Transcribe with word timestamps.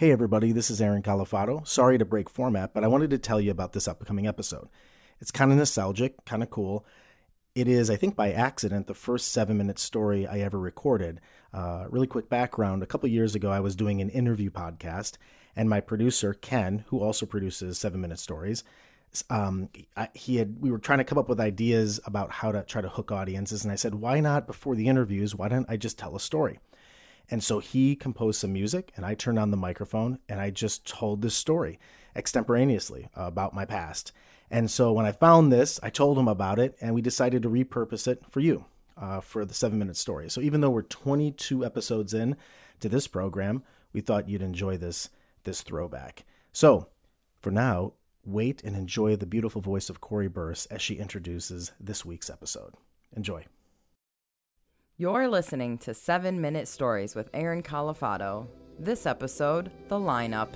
Hey 0.00 0.12
everybody, 0.12 0.52
this 0.52 0.70
is 0.70 0.80
Aaron 0.80 1.02
Calafato. 1.02 1.62
Sorry 1.68 1.98
to 1.98 2.06
break 2.06 2.30
format, 2.30 2.72
but 2.72 2.82
I 2.82 2.86
wanted 2.86 3.10
to 3.10 3.18
tell 3.18 3.38
you 3.38 3.50
about 3.50 3.74
this 3.74 3.86
upcoming 3.86 4.26
episode. 4.26 4.70
It's 5.20 5.30
kind 5.30 5.52
of 5.52 5.58
nostalgic, 5.58 6.24
kind 6.24 6.42
of 6.42 6.48
cool. 6.48 6.86
It 7.54 7.68
is, 7.68 7.90
I 7.90 7.96
think 7.96 8.16
by 8.16 8.32
accident, 8.32 8.86
the 8.86 8.94
first 8.94 9.30
seven 9.30 9.58
minute 9.58 9.78
story 9.78 10.26
I 10.26 10.38
ever 10.38 10.58
recorded. 10.58 11.20
Uh, 11.52 11.84
really 11.90 12.06
quick 12.06 12.30
background 12.30 12.82
a 12.82 12.86
couple 12.86 13.10
years 13.10 13.34
ago, 13.34 13.50
I 13.50 13.60
was 13.60 13.76
doing 13.76 14.00
an 14.00 14.08
interview 14.08 14.48
podcast, 14.48 15.18
and 15.54 15.68
my 15.68 15.80
producer, 15.80 16.32
Ken, 16.32 16.82
who 16.86 17.00
also 17.00 17.26
produces 17.26 17.78
seven 17.78 18.00
minute 18.00 18.20
stories, 18.20 18.64
um, 19.28 19.68
he 20.14 20.36
had 20.36 20.62
we 20.62 20.70
were 20.70 20.78
trying 20.78 21.00
to 21.00 21.04
come 21.04 21.18
up 21.18 21.28
with 21.28 21.40
ideas 21.40 22.00
about 22.06 22.30
how 22.30 22.52
to 22.52 22.62
try 22.62 22.80
to 22.80 22.88
hook 22.88 23.12
audiences, 23.12 23.64
and 23.64 23.70
I 23.70 23.76
said, 23.76 23.96
why 23.96 24.20
not 24.20 24.46
before 24.46 24.76
the 24.76 24.88
interviews? 24.88 25.34
Why 25.34 25.48
don't 25.48 25.68
I 25.68 25.76
just 25.76 25.98
tell 25.98 26.16
a 26.16 26.20
story? 26.20 26.58
And 27.30 27.42
so 27.44 27.60
he 27.60 27.94
composed 27.94 28.40
some 28.40 28.52
music, 28.52 28.92
and 28.96 29.06
I 29.06 29.14
turned 29.14 29.38
on 29.38 29.52
the 29.52 29.56
microphone 29.56 30.18
and 30.28 30.40
I 30.40 30.50
just 30.50 30.84
told 30.84 31.22
this 31.22 31.34
story 31.34 31.78
extemporaneously 32.16 33.08
about 33.14 33.54
my 33.54 33.64
past. 33.64 34.12
And 34.50 34.68
so 34.68 34.92
when 34.92 35.06
I 35.06 35.12
found 35.12 35.52
this, 35.52 35.78
I 35.82 35.90
told 35.90 36.18
him 36.18 36.26
about 36.26 36.58
it, 36.58 36.76
and 36.80 36.92
we 36.94 37.02
decided 37.02 37.42
to 37.42 37.48
repurpose 37.48 38.08
it 38.08 38.24
for 38.28 38.40
you 38.40 38.64
uh, 39.00 39.20
for 39.20 39.44
the 39.44 39.54
seven 39.54 39.78
minute 39.78 39.96
story. 39.96 40.28
So 40.28 40.40
even 40.40 40.60
though 40.60 40.70
we're 40.70 40.82
22 40.82 41.64
episodes 41.64 42.12
in 42.12 42.36
to 42.80 42.88
this 42.88 43.06
program, 43.06 43.62
we 43.92 44.00
thought 44.00 44.28
you'd 44.28 44.42
enjoy 44.42 44.76
this 44.76 45.10
this 45.44 45.62
throwback. 45.62 46.24
So 46.52 46.88
for 47.40 47.50
now, 47.50 47.94
wait 48.24 48.62
and 48.62 48.76
enjoy 48.76 49.16
the 49.16 49.26
beautiful 49.26 49.62
voice 49.62 49.88
of 49.88 50.00
Corey 50.00 50.28
Burse 50.28 50.66
as 50.66 50.82
she 50.82 50.96
introduces 50.96 51.72
this 51.80 52.04
week's 52.04 52.28
episode. 52.28 52.74
Enjoy. 53.16 53.46
You're 55.00 55.28
listening 55.28 55.78
to 55.78 55.94
7 55.94 56.38
Minute 56.42 56.68
Stories 56.68 57.14
with 57.14 57.30
Aaron 57.32 57.62
Calafato. 57.62 58.46
This 58.78 59.06
episode, 59.06 59.70
The 59.88 59.94
Lineup. 59.94 60.50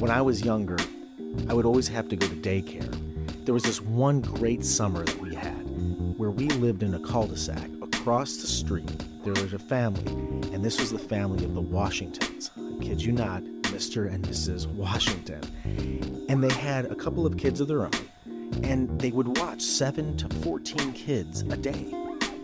When 0.00 0.10
I 0.10 0.20
was 0.20 0.44
younger, 0.44 0.76
I 1.48 1.54
would 1.54 1.64
always 1.64 1.88
have 1.88 2.10
to 2.10 2.16
go 2.16 2.28
to 2.28 2.36
daycare. 2.36 3.46
There 3.46 3.54
was 3.54 3.62
this 3.62 3.80
one 3.80 4.20
great 4.20 4.62
summer 4.66 5.02
that 5.02 5.18
we 5.18 5.34
had 5.34 5.62
where 6.18 6.30
we 6.30 6.48
lived 6.48 6.82
in 6.82 6.92
a 6.92 7.00
cul 7.00 7.26
de 7.26 7.38
sac. 7.38 7.70
Across 8.02 8.38
the 8.38 8.48
street, 8.48 9.04
there 9.22 9.32
was 9.32 9.52
a 9.52 9.60
family, 9.60 10.04
and 10.52 10.64
this 10.64 10.80
was 10.80 10.90
the 10.90 10.98
family 10.98 11.44
of 11.44 11.54
the 11.54 11.60
Washingtons. 11.60 12.50
I 12.56 12.82
kid 12.82 13.00
you 13.00 13.12
not, 13.12 13.44
Mr. 13.70 14.12
and 14.12 14.24
Mrs. 14.24 14.66
Washington. 14.66 15.40
And 16.28 16.42
they 16.42 16.52
had 16.52 16.86
a 16.86 16.96
couple 16.96 17.26
of 17.26 17.36
kids 17.36 17.60
of 17.60 17.68
their 17.68 17.82
own, 17.82 17.92
and 18.64 19.00
they 19.00 19.12
would 19.12 19.38
watch 19.38 19.62
7 19.62 20.16
to 20.16 20.28
14 20.40 20.92
kids 20.94 21.42
a 21.42 21.56
day 21.56 21.94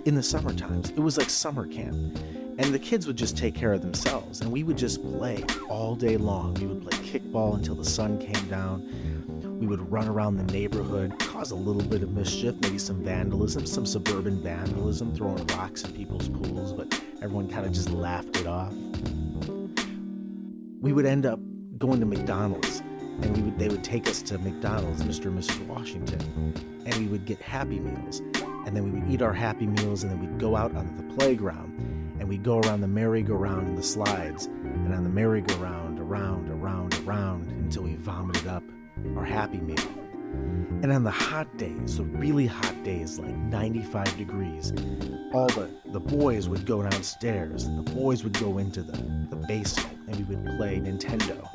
in 0.05 0.14
the 0.14 0.23
summer 0.23 0.55
times. 0.55 0.91
It 0.91 1.01
was 1.01 1.19
like 1.19 1.29
summer 1.29 1.67
camp. 1.67 2.17
And 2.61 2.73
the 2.73 2.79
kids 2.79 3.09
would 3.09 3.17
just 3.17 3.36
take 3.36 3.56
care 3.56 3.73
of 3.73 3.83
themselves, 3.83 4.41
and 4.41 4.53
we 4.53 4.62
would 4.62 4.79
just 4.79 5.03
play 5.03 5.42
all 5.69 5.97
day 5.97 6.19
long. 6.19 6.55
We 6.55 6.67
would 6.67 6.89
play 6.89 6.98
kickball 6.98 7.56
until 7.56 7.75
the 7.75 7.84
sun 7.84 8.19
came 8.20 8.48
down. 8.48 8.89
We 9.59 9.67
would 9.67 9.91
run 9.91 10.06
around 10.06 10.37
the 10.37 10.45
neighborhood, 10.53 11.19
cause 11.19 11.51
a 11.51 11.56
little 11.56 11.83
bit 11.83 12.05
of 12.05 12.12
mischief, 12.12 12.55
maybe 12.62 12.78
some 12.78 13.03
vandalism, 13.03 13.67
some 13.67 13.84
suburban 13.84 14.41
vandalism, 14.41 15.12
throwing 15.17 15.45
rocks 15.48 15.83
in 15.83 15.91
people's 15.92 16.28
pools, 16.28 16.73
but 16.73 17.03
everyone 17.20 17.48
kind 17.48 17.67
of 17.67 17.73
just 17.73 17.91
laughed 17.91 18.36
it 18.36 18.47
off. 18.47 18.73
We 20.81 20.92
would 20.92 21.06
end 21.06 21.27
up 21.27 21.41
going 21.77 21.98
to 21.98 22.06
McDonald's, 22.06 22.84
and 23.20 23.36
we 23.36 23.42
would, 23.42 23.59
they 23.59 23.69
would 23.69 23.83
take 23.83 24.06
us 24.06 24.23
to 24.23 24.39
McDonald's, 24.39 25.03
Mr. 25.03 25.27
and 25.27 25.41
Mrs. 25.41 25.67
Washington, 25.67 26.55
and 26.86 26.95
we 26.95 27.06
would 27.06 27.25
get 27.25 27.41
Happy 27.41 27.81
Meals. 27.81 28.20
And 28.64 28.77
then 28.77 28.85
we 28.85 29.01
would 29.01 29.11
eat 29.11 29.23
our 29.23 29.33
Happy 29.33 29.67
Meals, 29.67 30.05
and 30.05 30.13
then 30.13 30.20
we'd 30.20 30.39
go 30.39 30.55
out 30.55 30.73
onto 30.77 30.96
the 30.96 31.14
playground 31.14 31.75
and 32.20 32.29
we'd 32.29 32.42
go 32.42 32.58
around 32.58 32.80
the 32.80 32.89
merry-go-round 32.89 33.69
and 33.69 33.79
the 33.79 33.83
slides, 33.83 34.46
and 34.46 34.92
on 34.92 35.05
the 35.05 35.08
merry-go-round, 35.08 36.01
around, 36.01 36.51
around, 36.51 36.92
around, 37.07 37.48
until 37.48 37.85
we 37.85 37.95
vomited 37.95 38.48
up 38.48 38.64
our 39.17 39.25
Happy 39.25 39.59
Meal. 39.59 39.77
And 40.83 40.92
on 40.92 41.03
the 41.03 41.11
hot 41.11 41.57
days, 41.57 41.97
the 41.97 42.05
really 42.05 42.47
hot 42.47 42.85
days, 42.85 43.19
like 43.19 43.35
95 43.35 44.17
degrees, 44.17 44.73
all 45.33 45.48
the, 45.48 45.70
the 45.86 46.01
boys 46.01 46.48
would 46.48 46.67
go 46.67 46.83
downstairs, 46.83 47.64
and 47.64 47.85
the 47.85 47.92
boys 47.92 48.23
would 48.23 48.39
go 48.39 48.58
into 48.58 48.83
the, 48.83 48.92
the 49.31 49.37
basement, 49.48 49.98
and 50.07 50.17
we 50.17 50.37
would 50.37 50.45
play 50.57 50.79
Nintendo. 50.79 51.48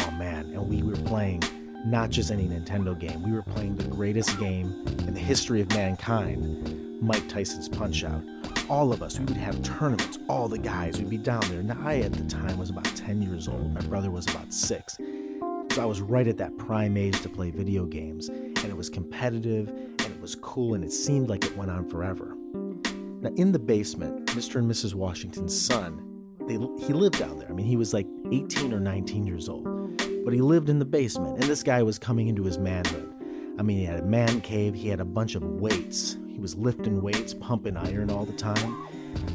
Oh 0.00 0.10
man, 0.12 0.46
and 0.52 0.68
we 0.68 0.82
were 0.82 0.96
playing 1.08 1.42
not 1.84 2.10
just 2.10 2.30
any 2.30 2.46
Nintendo 2.46 2.98
game, 2.98 3.22
we 3.22 3.32
were 3.32 3.42
playing 3.42 3.76
the 3.76 3.88
greatest 3.88 4.38
game 4.38 4.84
in 5.06 5.14
the 5.14 5.20
history 5.20 5.60
of 5.60 5.68
mankind 5.70 7.02
Mike 7.02 7.28
Tyson's 7.28 7.68
Punch 7.68 8.04
Out 8.04 8.22
all 8.68 8.92
of 8.92 9.02
us, 9.02 9.18
we 9.18 9.26
would 9.26 9.36
have 9.36 9.62
tournaments, 9.62 10.18
all 10.28 10.48
the 10.48 10.58
guys, 10.58 10.98
we'd 10.98 11.10
be 11.10 11.18
down 11.18 11.42
there. 11.50 11.62
Now, 11.62 11.76
I 11.82 11.98
at 11.98 12.12
the 12.12 12.24
time 12.24 12.58
was 12.58 12.70
about 12.70 12.84
10 12.96 13.22
years 13.22 13.48
old, 13.48 13.72
my 13.74 13.80
brother 13.82 14.10
was 14.10 14.26
about 14.28 14.52
six. 14.52 14.98
So 15.74 15.82
I 15.82 15.86
was 15.86 16.00
right 16.00 16.28
at 16.28 16.38
that 16.38 16.56
prime 16.56 16.96
age 16.96 17.20
to 17.22 17.28
play 17.28 17.50
video 17.50 17.84
games, 17.84 18.28
and 18.28 18.64
it 18.64 18.76
was 18.76 18.88
competitive, 18.88 19.70
and 19.70 20.00
it 20.02 20.20
was 20.20 20.36
cool, 20.36 20.74
and 20.74 20.84
it 20.84 20.92
seemed 20.92 21.28
like 21.28 21.44
it 21.44 21.56
went 21.56 21.68
on 21.68 21.88
forever. 21.88 22.36
Now, 23.20 23.30
in 23.30 23.50
the 23.50 23.58
basement, 23.58 24.26
Mr. 24.26 24.60
and 24.60 24.70
Mrs. 24.70 24.94
Washington's 24.94 25.60
son, 25.60 26.00
they, 26.46 26.58
he 26.86 26.92
lived 26.92 27.18
down 27.18 27.40
there. 27.40 27.48
I 27.48 27.52
mean, 27.54 27.66
he 27.66 27.74
was 27.74 27.92
like 27.92 28.06
18 28.30 28.72
or 28.72 28.78
19 28.78 29.26
years 29.26 29.48
old, 29.48 29.64
but 30.24 30.32
he 30.32 30.40
lived 30.40 30.68
in 30.68 30.78
the 30.78 30.84
basement, 30.84 31.40
and 31.40 31.50
this 31.50 31.64
guy 31.64 31.82
was 31.82 31.98
coming 31.98 32.28
into 32.28 32.44
his 32.44 32.56
manhood. 32.56 33.12
I 33.58 33.62
mean, 33.62 33.78
he 33.78 33.84
had 33.84 33.98
a 33.98 34.04
man 34.04 34.42
cave, 34.42 34.76
he 34.76 34.86
had 34.86 35.00
a 35.00 35.04
bunch 35.04 35.34
of 35.34 35.42
weights, 35.42 36.18
he 36.28 36.38
was 36.38 36.54
lifting 36.54 37.02
weights, 37.02 37.34
pumping 37.34 37.76
iron 37.76 38.12
all 38.12 38.24
the 38.24 38.32
time. 38.32 38.86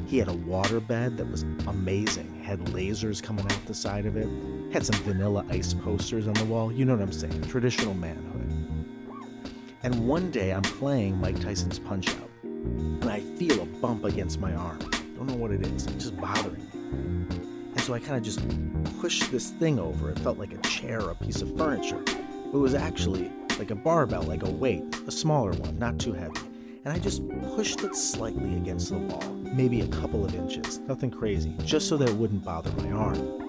He 0.07 0.17
had 0.17 0.27
a 0.27 0.33
water 0.33 0.79
bed 0.79 1.17
that 1.17 1.29
was 1.29 1.43
amazing, 1.67 2.41
had 2.43 2.59
lasers 2.67 3.21
coming 3.21 3.45
out 3.45 3.65
the 3.67 3.75
side 3.75 4.05
of 4.05 4.17
it, 4.17 4.27
had 4.73 4.85
some 4.85 4.99
vanilla 5.03 5.45
ice 5.49 5.73
posters 5.73 6.27
on 6.27 6.33
the 6.33 6.45
wall. 6.45 6.71
You 6.71 6.85
know 6.85 6.95
what 6.95 7.03
I'm 7.03 7.11
saying? 7.11 7.43
Traditional 7.43 7.93
manhood. 7.93 8.25
And 9.83 10.07
one 10.07 10.31
day 10.31 10.51
I'm 10.51 10.63
playing 10.63 11.21
Mike 11.21 11.39
Tyson's 11.39 11.77
Punch 11.77 12.09
Out, 12.09 12.29
and 12.43 13.05
I 13.05 13.19
feel 13.19 13.61
a 13.61 13.65
bump 13.65 14.03
against 14.03 14.39
my 14.39 14.53
arm. 14.53 14.79
Don't 15.15 15.27
know 15.27 15.35
what 15.35 15.51
it 15.51 15.65
is, 15.65 15.85
it's 15.85 16.05
just 16.05 16.17
bothering 16.17 16.55
me. 16.55 17.37
And 17.69 17.81
so 17.81 17.93
I 17.93 17.99
kind 17.99 18.15
of 18.15 18.23
just 18.23 18.41
pushed 18.99 19.31
this 19.31 19.51
thing 19.51 19.79
over. 19.79 20.09
It 20.09 20.19
felt 20.19 20.39
like 20.39 20.53
a 20.53 20.57
chair, 20.57 20.99
a 20.99 21.15
piece 21.15 21.41
of 21.41 21.55
furniture. 21.55 22.03
It 22.07 22.57
was 22.57 22.73
actually 22.73 23.31
like 23.59 23.69
a 23.69 23.75
barbell, 23.75 24.23
like 24.23 24.41
a 24.41 24.49
weight, 24.49 24.83
a 25.07 25.11
smaller 25.11 25.51
one, 25.51 25.77
not 25.77 25.99
too 25.99 26.13
heavy 26.13 26.48
and 26.85 26.93
I 26.93 26.99
just 26.99 27.27
pushed 27.55 27.81
it 27.83 27.95
slightly 27.95 28.55
against 28.57 28.89
the 28.89 28.97
wall, 28.97 29.33
maybe 29.33 29.81
a 29.81 29.87
couple 29.87 30.23
of 30.23 30.33
inches, 30.33 30.79
nothing 30.79 31.11
crazy, 31.11 31.55
just 31.65 31.87
so 31.89 31.97
that 31.97 32.09
it 32.09 32.15
wouldn't 32.15 32.43
bother 32.43 32.71
my 32.81 32.91
arm. 32.91 33.47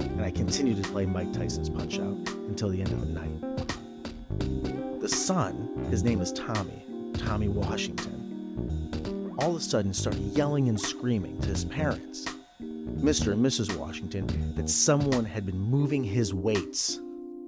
And 0.00 0.22
I 0.22 0.30
continued 0.30 0.82
to 0.82 0.90
play 0.90 1.06
Mike 1.06 1.32
Tyson's 1.32 1.70
Punch 1.70 1.98
Out 1.98 2.28
until 2.48 2.68
the 2.68 2.80
end 2.80 2.92
of 2.92 3.00
the 3.00 3.12
night. 3.12 5.00
The 5.00 5.08
son, 5.08 5.86
his 5.90 6.02
name 6.02 6.20
is 6.20 6.32
Tommy, 6.32 6.84
Tommy 7.14 7.48
Washington, 7.48 9.34
all 9.40 9.50
of 9.50 9.56
a 9.56 9.60
sudden 9.60 9.94
started 9.94 10.20
yelling 10.20 10.68
and 10.68 10.78
screaming 10.78 11.40
to 11.40 11.48
his 11.48 11.64
parents, 11.64 12.26
Mr. 12.60 13.32
and 13.32 13.44
Mrs. 13.44 13.74
Washington, 13.76 14.54
that 14.54 14.68
someone 14.68 15.24
had 15.24 15.46
been 15.46 15.58
moving 15.58 16.04
his 16.04 16.34
weights. 16.34 17.00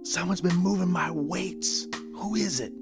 Someone's 0.02 0.40
been 0.40 0.56
moving 0.56 0.88
my 0.88 1.10
weights. 1.10 1.86
Who 2.14 2.34
is 2.34 2.60
it? 2.60 2.72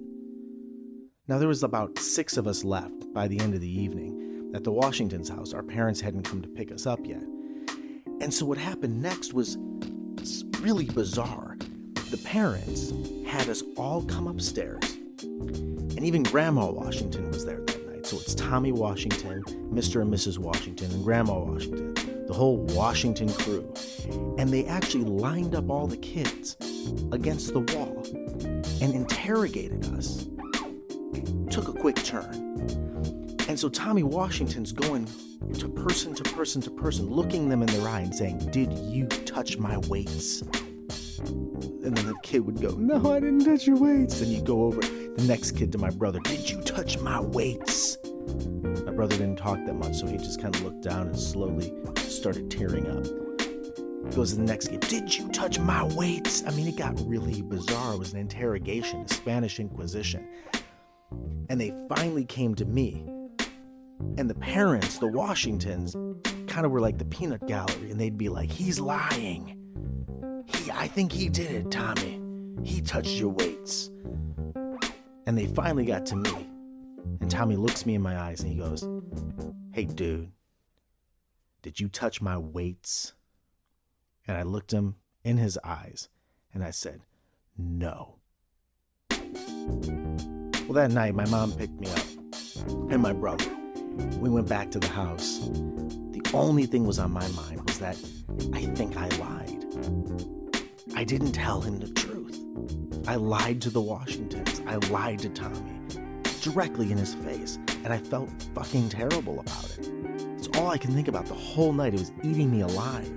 Now, 1.30 1.38
there 1.38 1.46
was 1.46 1.62
about 1.62 1.96
six 1.96 2.36
of 2.36 2.48
us 2.48 2.64
left 2.64 3.14
by 3.14 3.28
the 3.28 3.38
end 3.38 3.54
of 3.54 3.60
the 3.60 3.70
evening 3.70 4.50
at 4.52 4.64
the 4.64 4.72
Washington's 4.72 5.28
house. 5.28 5.52
Our 5.52 5.62
parents 5.62 6.00
hadn't 6.00 6.24
come 6.24 6.42
to 6.42 6.48
pick 6.48 6.72
us 6.72 6.86
up 6.86 6.98
yet. 7.04 7.22
And 8.20 8.34
so, 8.34 8.44
what 8.44 8.58
happened 8.58 9.00
next 9.00 9.32
was 9.32 9.56
really 10.58 10.87
bizarre. 10.87 11.56
The 12.10 12.20
parents 12.25 12.93
had 13.25 13.49
us 13.49 13.62
all 13.76 14.02
come 14.02 14.26
upstairs, 14.26 14.82
and 15.22 16.02
even 16.02 16.25
Grandma 16.25 16.69
Washington 16.69 17.31
was 17.31 17.44
there 17.44 17.60
that 17.60 17.87
night. 17.87 18.06
So, 18.06 18.16
it's 18.16 18.34
Tommy 18.34 18.72
Washington, 18.72 19.44
Mr. 19.72 20.02
and 20.02 20.12
Mrs. 20.12 20.38
Washington, 20.38 20.90
and 20.90 21.05
Grandma 21.05 21.38
Washington, 21.38 22.26
the 22.26 22.34
whole 22.34 22.56
Washington 22.75 23.32
crew. 23.34 23.72
And 24.37 24.50
they 24.50 24.64
actually 24.64 25.05
lined 25.05 25.55
up 25.55 25.70
all 25.70 25.87
the 25.87 25.96
kids 25.96 26.56
against 27.12 27.52
the 27.52 27.60
wall 27.60 28.05
and 28.82 28.96
interrogated 28.96 29.84
us 29.94 30.26
took 31.50 31.68
a 31.68 31.72
quick 31.72 31.96
turn. 31.96 32.50
And 33.48 33.58
so 33.58 33.68
Tommy 33.68 34.04
Washington's 34.04 34.70
going 34.70 35.08
to 35.54 35.68
person 35.68 36.14
to 36.14 36.22
person 36.22 36.62
to 36.62 36.70
person, 36.70 37.10
looking 37.10 37.48
them 37.48 37.62
in 37.62 37.68
their 37.68 37.88
eye 37.88 38.00
and 38.00 38.14
saying, 38.14 38.38
Did 38.50 38.72
you 38.72 39.06
touch 39.06 39.58
my 39.58 39.78
weights? 39.88 40.42
And 41.22 41.96
then 41.96 42.06
the 42.06 42.14
kid 42.22 42.46
would 42.46 42.60
go, 42.60 42.70
No, 42.70 43.12
I 43.12 43.18
didn't 43.18 43.44
touch 43.44 43.66
your 43.66 43.76
weights. 43.76 44.20
Then 44.20 44.30
you 44.30 44.40
go 44.40 44.64
over 44.64 44.80
the 44.80 45.24
next 45.26 45.52
kid 45.52 45.72
to 45.72 45.78
my 45.78 45.90
brother, 45.90 46.20
Did 46.20 46.48
you 46.48 46.60
touch 46.60 46.98
my 46.98 47.20
weights? 47.20 47.98
My 48.84 48.92
brother 48.92 49.16
didn't 49.16 49.36
talk 49.36 49.58
that 49.66 49.74
much, 49.74 49.96
so 49.96 50.06
he 50.06 50.16
just 50.16 50.40
kind 50.40 50.54
of 50.54 50.62
looked 50.62 50.82
down 50.82 51.08
and 51.08 51.18
slowly 51.18 51.74
started 51.96 52.50
tearing 52.50 52.86
up. 52.86 54.14
Goes 54.14 54.30
to 54.30 54.36
the 54.36 54.44
next 54.44 54.68
kid, 54.68 54.80
Did 54.80 55.16
you 55.16 55.28
touch 55.30 55.58
my 55.58 55.82
weights? 55.96 56.44
I 56.46 56.52
mean, 56.52 56.68
it 56.68 56.76
got 56.76 56.94
really 57.04 57.42
bizarre. 57.42 57.94
It 57.94 57.98
was 57.98 58.12
an 58.12 58.20
interrogation, 58.20 59.00
a 59.00 59.08
Spanish 59.08 59.58
Inquisition. 59.58 60.28
And 61.48 61.60
they 61.60 61.74
finally 61.88 62.24
came 62.24 62.54
to 62.56 62.64
me. 62.64 63.04
And 64.18 64.30
the 64.30 64.34
parents, 64.34 64.98
the 64.98 65.08
Washingtons, 65.08 65.94
kind 66.46 66.66
of 66.66 66.72
were 66.72 66.80
like 66.80 66.98
the 66.98 67.04
peanut 67.04 67.46
gallery, 67.46 67.90
and 67.90 68.00
they'd 68.00 68.18
be 68.18 68.28
like, 68.28 68.50
he's 68.50 68.80
lying. 68.80 69.56
He, 70.46 70.70
I 70.70 70.88
think 70.88 71.12
he 71.12 71.28
did 71.28 71.50
it, 71.50 71.70
Tommy. 71.70 72.20
He 72.62 72.80
touched 72.80 73.18
your 73.18 73.30
weights. 73.30 73.90
And 75.26 75.38
they 75.38 75.46
finally 75.46 75.84
got 75.84 76.06
to 76.06 76.16
me. 76.16 76.48
And 77.20 77.30
Tommy 77.30 77.56
looks 77.56 77.86
me 77.86 77.94
in 77.94 78.02
my 78.02 78.18
eyes 78.18 78.40
and 78.40 78.50
he 78.50 78.58
goes, 78.58 78.86
Hey, 79.72 79.84
dude, 79.84 80.30
did 81.62 81.78
you 81.78 81.88
touch 81.88 82.20
my 82.20 82.36
weights? 82.36 83.12
And 84.26 84.36
I 84.36 84.42
looked 84.42 84.72
him 84.72 84.96
in 85.24 85.36
his 85.36 85.58
eyes 85.62 86.08
and 86.52 86.64
I 86.64 86.70
said, 86.70 87.02
No. 87.56 88.16
Well, 90.70 90.88
that 90.88 90.94
night, 90.94 91.17
my 91.17 91.26
mom 91.26 91.50
picked 91.50 91.81
me 91.81 91.88
up 91.88 92.06
and 92.93 93.02
my 93.02 93.12
brother. 93.12 93.50
We 94.20 94.31
went 94.31 94.49
back 94.49 94.70
to 94.70 94.78
the 94.78 94.87
house. 94.87 95.40
The 95.40 96.22
only 96.32 96.64
thing 96.64 96.87
was 96.87 97.00
on 97.00 97.11
my 97.11 97.26
mind 97.31 97.67
was 97.67 97.81
that 97.81 97.96
I 98.52 98.67
think 98.67 98.96
I 98.96 99.08
lied. 99.17 99.64
I 100.94 101.02
didn't 101.02 101.32
tell 101.32 101.61
him 101.61 101.81
the 101.81 101.88
truth. 101.88 102.40
I 103.08 103.17
lied 103.17 103.61
to 103.62 103.70
the 103.70 103.81
Washingtons. 103.81 104.62
I 104.64 104.76
lied 104.93 105.19
to 105.19 105.28
Tommy 105.31 105.81
directly 106.40 106.93
in 106.93 106.99
his 106.99 107.14
face, 107.14 107.58
and 107.82 107.93
I 107.93 107.99
felt 107.99 108.31
fucking 108.55 108.90
terrible 108.90 109.40
about 109.40 109.76
it. 109.76 109.90
It's 110.38 110.56
all 110.56 110.69
I 110.69 110.78
can 110.78 110.93
think 110.93 111.08
about 111.08 111.26
the 111.26 111.34
whole 111.34 111.72
night. 111.72 111.94
It 111.94 111.99
was 111.99 112.12
eating 112.22 112.49
me 112.49 112.61
alive. 112.61 113.11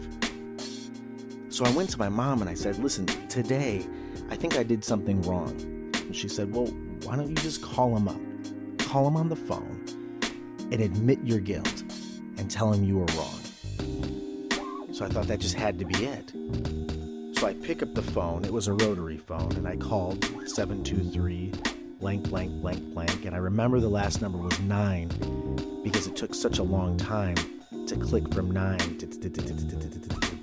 So 1.50 1.66
I 1.66 1.70
went 1.70 1.92
to 1.92 2.00
my 2.00 2.10
mom 2.10 2.42
and 2.42 2.50
I 2.50 2.56
said, 2.56 2.80
Listen, 2.80 3.06
today 3.06 3.86
I 4.32 4.38
think 4.38 4.58
I 4.58 4.64
did 4.64 4.84
something 4.84 5.22
wrong. 5.22 5.52
And 5.94 6.16
she 6.16 6.28
said, 6.28 6.52
Well, 6.52 6.74
why 7.04 7.16
don't 7.16 7.30
you 7.30 7.36
just 7.36 7.62
call 7.62 7.96
him 7.96 8.08
up? 8.08 8.20
Call 8.80 9.08
him 9.08 9.16
on 9.16 9.30
the 9.30 9.36
phone 9.36 9.86
and 10.72 10.82
admit 10.82 11.20
your 11.24 11.40
guilt 11.40 11.84
and 12.38 12.50
tell 12.50 12.72
him 12.72 12.84
you 12.84 12.98
were 13.00 13.06
wrong. 13.18 13.40
So 14.94 15.06
I 15.06 15.10
thought 15.10 15.28
that 15.28 15.40
just 15.40 15.56
had 15.56 15.80
to 15.80 15.86
be 15.86 16.06
it. 16.06 16.32
So 17.38 17.48
I 17.48 17.54
pick 17.54 17.82
up 17.84 17.94
the 17.94 18.02
phone. 18.02 18.46
It 18.46 18.54
was 18.54 18.68
a 18.68 18.74
rotary 18.74 19.18
phone, 19.18 19.52
and 19.54 19.68
I 19.68 19.76
called 19.76 20.24
723 20.24 21.52
blank, 22.00 22.30
blank, 22.30 22.62
blank, 22.62 22.94
blank. 22.94 23.26
And 23.26 23.34
I 23.36 23.40
remember 23.40 23.80
the 23.80 23.90
last 23.90 24.22
number 24.22 24.38
was 24.38 24.60
nine 24.60 25.10
because 25.84 26.08
it 26.08 26.16
took 26.16 26.36
such 26.36 26.60
a 26.60 26.64
long 26.64 26.98
time 26.98 27.36
to 27.88 27.96
click 27.96 28.34
from 28.34 28.52
nine 28.52 28.98
to 28.98 29.08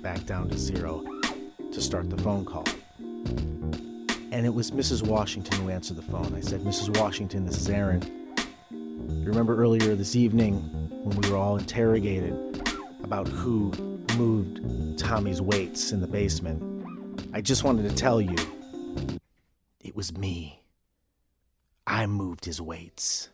back 0.01 0.25
down 0.25 0.49
to 0.49 0.57
zero 0.57 1.05
to 1.71 1.81
start 1.81 2.09
the 2.09 2.17
phone 2.17 2.43
call. 2.43 2.65
And 4.31 4.45
it 4.45 4.53
was 4.53 4.71
Mrs. 4.71 5.05
Washington 5.05 5.61
who 5.61 5.69
answered 5.69 5.97
the 5.97 6.01
phone. 6.03 6.33
I 6.33 6.39
said, 6.39 6.61
Mrs. 6.61 6.97
Washington, 6.97 7.45
this 7.45 7.57
is 7.57 7.69
Aaron. 7.69 8.01
You 8.71 9.25
remember 9.25 9.57
earlier 9.57 9.93
this 9.93 10.15
evening 10.15 10.61
when 11.03 11.17
we 11.17 11.29
were 11.29 11.35
all 11.35 11.57
interrogated 11.57 12.33
about 13.03 13.27
who 13.27 13.71
moved 14.17 14.97
Tommy's 14.97 15.41
weights 15.41 15.91
in 15.91 15.99
the 15.99 16.07
basement? 16.07 16.63
I 17.33 17.41
just 17.41 17.65
wanted 17.65 17.89
to 17.89 17.95
tell 17.95 18.21
you 18.21 18.37
it 19.81 19.97
was 19.97 20.15
me. 20.17 20.63
I 21.85 22.05
moved 22.05 22.45
his 22.45 22.61
weights. 22.61 23.27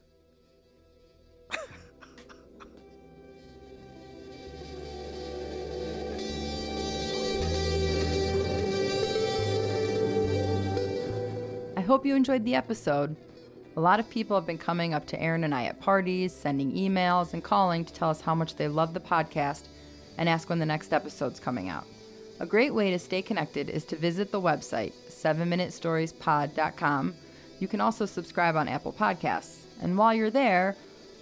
Hope 11.88 12.06
you 12.06 12.16
enjoyed 12.16 12.44
the 12.44 12.54
episode. 12.54 13.16
A 13.78 13.81
lot 13.81 14.01
of 14.01 14.10
people 14.10 14.36
have 14.36 14.45
been 14.45 14.57
coming 14.57 14.94
up 14.94 15.07
to 15.07 15.22
Aaron 15.22 15.45
and 15.45 15.56
I 15.56 15.63
at 15.66 15.80
parties, 15.80 16.34
sending 16.34 16.74
emails, 16.74 17.31
and 17.31 17.42
calling 17.42 17.86
to 17.86 17.94
tell 17.94 18.10
us 18.10 18.19
how 18.19 18.36
much 18.36 18.57
they 18.57 18.68
love 18.68 18.94
the 18.94 19.00
podcast 19.00 19.68
and 20.18 20.28
ask 20.28 20.50
when 20.50 20.60
the 20.60 20.66
next 20.66 20.92
episode's 20.92 21.39
coming 21.39 21.69
out. 21.69 21.86
A 22.42 22.45
great 22.45 22.74
way 22.74 22.92
to 22.92 23.00
stay 23.00 23.22
connected 23.22 23.69
is 23.69 23.86
to 23.86 23.95
visit 23.95 24.34
the 24.34 24.42
website, 24.42 24.92
7minutestoriespod.com. 25.10 27.16
You 27.60 27.68
can 27.69 27.80
also 27.80 28.06
subscribe 28.06 28.57
on 28.57 28.68
Apple 28.68 28.92
Podcasts. 28.92 29.60
And 29.81 29.98
while 29.98 30.13
you're 30.13 30.30
there, 30.30 30.75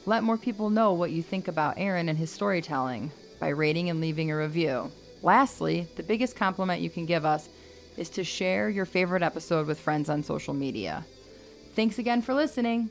let 0.08 0.24
more 0.24 0.38
people 0.38 0.72
know 0.72 0.94
what 0.94 1.12
you 1.12 1.22
think 1.22 1.48
about 1.48 1.78
Aaron 1.78 2.10
and 2.10 2.18
his 2.18 2.32
storytelling 2.32 3.12
by 3.40 3.50
rating 3.50 3.92
and 3.92 4.02
leaving 4.02 4.32
a 4.32 4.38
review. 4.38 4.92
Lastly, 5.22 5.88
the 5.96 6.04
biggest 6.04 6.36
compliment 6.36 6.82
you 6.82 6.90
can 6.90 7.06
give 7.06 7.24
us 7.24 7.50
is 7.98 8.10
to 8.12 8.24
share 8.24 8.70
your 8.70 8.86
favorite 8.86 9.24
episode 9.24 9.68
with 9.68 9.80
friends 9.80 10.10
on 10.10 10.24
social 10.24 10.54
media. 10.54 11.06
Thanks 11.76 12.00
again 12.00 12.22
for 12.22 12.34
listening. 12.34 12.90